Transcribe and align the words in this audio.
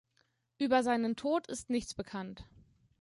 Über 0.57 0.81
seinen 0.81 1.15
Tod 1.15 1.45
ist 1.45 1.69
nichts 1.69 1.93
bekannt. 1.93 2.47